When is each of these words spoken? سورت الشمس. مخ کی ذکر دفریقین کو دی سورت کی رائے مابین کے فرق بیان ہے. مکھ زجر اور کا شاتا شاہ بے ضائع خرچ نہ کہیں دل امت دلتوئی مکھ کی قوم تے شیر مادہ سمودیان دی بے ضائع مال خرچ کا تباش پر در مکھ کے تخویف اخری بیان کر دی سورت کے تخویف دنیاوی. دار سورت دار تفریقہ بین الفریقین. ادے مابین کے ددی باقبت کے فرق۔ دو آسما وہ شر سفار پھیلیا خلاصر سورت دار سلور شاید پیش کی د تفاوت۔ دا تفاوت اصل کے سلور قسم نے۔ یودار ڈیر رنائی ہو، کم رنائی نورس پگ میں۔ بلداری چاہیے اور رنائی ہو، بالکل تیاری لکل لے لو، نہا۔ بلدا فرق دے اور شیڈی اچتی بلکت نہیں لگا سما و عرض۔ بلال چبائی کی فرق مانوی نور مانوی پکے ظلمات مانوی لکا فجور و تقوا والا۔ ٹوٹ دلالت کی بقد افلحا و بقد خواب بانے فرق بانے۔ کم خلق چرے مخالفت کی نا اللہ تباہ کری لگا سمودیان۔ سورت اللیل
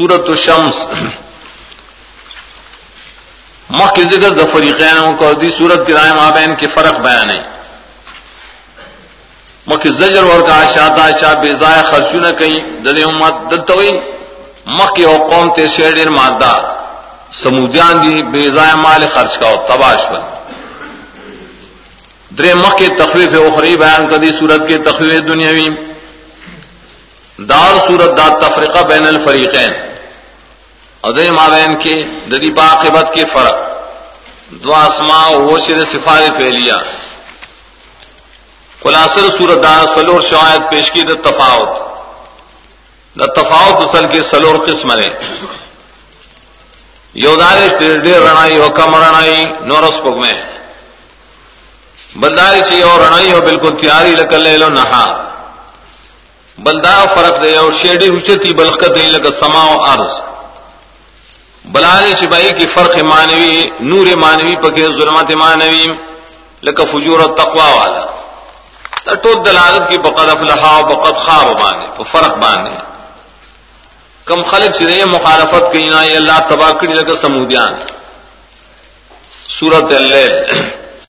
سورت 0.00 0.28
الشمس. 0.28 0.76
مخ 3.70 3.92
کی 3.94 4.02
ذکر 4.02 4.30
دفریقین 4.36 5.16
کو 5.16 5.32
دی 5.40 5.48
سورت 5.48 5.86
کی 5.86 5.92
رائے 5.92 6.12
مابین 6.12 6.54
کے 6.60 6.66
فرق 6.74 7.00
بیان 7.00 7.30
ہے. 7.30 7.40
مکھ 9.66 9.86
زجر 9.98 10.24
اور 10.30 10.40
کا 10.46 10.56
شاتا 10.74 11.04
شاہ 11.20 11.34
بے 11.42 11.50
ضائع 11.60 11.82
خرچ 11.90 12.14
نہ 12.14 12.30
کہیں 12.38 12.58
دل 12.84 13.02
امت 13.04 13.50
دلتوئی 13.50 13.90
مکھ 14.78 14.94
کی 14.96 15.04
قوم 15.30 15.50
تے 15.56 15.66
شیر 15.76 16.08
مادہ 16.10 16.52
سمودیان 17.42 18.02
دی 18.02 18.22
بے 18.32 18.46
ضائع 18.54 18.74
مال 18.84 19.06
خرچ 19.14 19.38
کا 19.40 19.52
تباش 19.68 20.08
پر 20.08 20.20
در 22.38 22.54
مکھ 22.54 22.78
کے 22.78 22.88
تخویف 22.98 23.38
اخری 23.42 23.76
بیان 23.76 24.08
کر 24.10 24.24
دی 24.24 24.32
سورت 24.40 24.68
کے 24.68 24.78
تخویف 24.90 25.22
دنیاوی. 25.28 25.68
دار 27.48 27.78
سورت 27.86 28.18
دار 28.18 28.40
تفریقہ 28.40 28.82
بین 28.88 29.06
الفریقین. 29.06 29.72
ادے 31.02 31.30
مابین 31.30 31.76
کے 31.76 31.94
ددی 32.04 32.52
باقبت 32.52 33.14
کے 33.14 33.24
فرق۔ 33.24 33.54
دو 34.50 34.74
آسما 34.74 35.26
وہ 35.28 35.58
شر 35.66 35.76
سفار 35.76 36.36
پھیلیا 36.36 36.76
خلاصر 38.82 39.20
سورت 39.38 39.62
دار 39.62 39.96
سلور 39.96 40.20
شاید 40.20 40.70
پیش 40.70 40.92
کی 40.92 41.02
د 41.02 41.24
تفاوت۔ 41.24 41.68
دا 43.18 43.26
تفاوت 43.26 43.88
اصل 43.88 44.06
کے 44.06 44.20
سلور 44.30 44.66
قسم 44.66 44.92
نے۔ 44.92 45.08
یودار 47.14 47.78
ڈیر 47.78 48.20
رنائی 48.20 48.58
ہو، 48.58 48.68
کم 48.68 48.96
رنائی 48.96 49.44
نورس 49.60 49.96
پگ 50.02 50.18
میں۔ 50.18 50.32
بلداری 52.16 52.60
چاہیے 52.60 52.82
اور 52.82 53.00
رنائی 53.00 53.32
ہو، 53.32 53.40
بالکل 53.40 53.82
تیاری 53.82 54.10
لکل 54.10 54.40
لے 54.40 54.58
لو، 54.58 54.68
نہا۔ 54.68 55.34
بلدا 56.58 57.04
فرق 57.04 57.42
دے 57.42 57.56
اور 57.56 57.72
شیڈی 57.72 58.06
اچتی 58.06 58.54
بلکت 58.54 58.90
نہیں 58.90 59.10
لگا 59.10 59.30
سما 59.40 59.64
و 59.64 59.78
عرض۔ 59.84 60.29
بلال 61.64 62.12
چبائی 62.12 62.50
کی 62.58 62.66
فرق 62.74 62.98
مانوی 62.98 63.68
نور 63.80 64.06
مانوی 64.16 64.56
پکے 64.56 64.84
ظلمات 64.84 65.30
مانوی 65.30 65.86
لکا 66.62 66.84
فجور 66.84 67.20
و 67.20 67.26
تقوا 67.26 67.68
والا۔ 67.74 68.06
ٹوٹ 69.14 69.46
دلالت 69.46 69.90
کی 69.90 69.98
بقد 69.98 70.28
افلحا 70.28 70.76
و 70.76 70.82
بقد 70.82 71.14
خواب 71.14 71.62
بانے 71.62 72.02
فرق 72.12 72.36
بانے۔ 72.36 72.70
کم 74.24 74.42
خلق 74.42 74.78
چرے 74.78 75.04
مخالفت 75.04 75.72
کی 75.72 75.88
نا 75.88 76.00
اللہ 76.00 76.38
تباہ 76.48 76.72
کری 76.72 76.94
لگا 76.94 77.16
سمودیان۔ 77.16 77.74
سورت 79.48 79.92
اللیل 79.92 80.79